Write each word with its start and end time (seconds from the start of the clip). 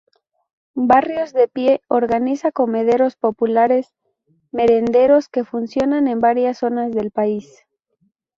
Barrios 0.87 1.31
de 1.31 1.47
Pie 1.47 1.83
organiza 1.87 2.51
comedores 2.51 3.15
populares 3.17 3.93
merenderos 4.51 5.29
que 5.29 5.43
funcionan 5.43 6.07
en 6.07 6.19
varias 6.19 6.57
zonas 6.57 6.91
del 6.91 7.11
país. 7.11 7.63